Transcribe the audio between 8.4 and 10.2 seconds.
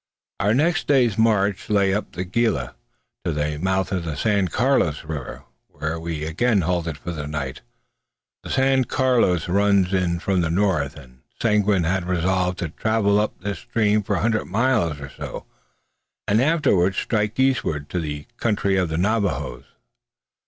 The San Carlos runs in